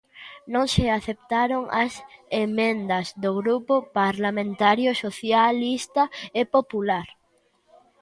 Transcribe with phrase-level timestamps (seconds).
[0.53, 1.93] Non se aceptaron as
[2.45, 6.03] emendas do Grupo Parlamentario Socialista
[6.39, 7.07] e Popular.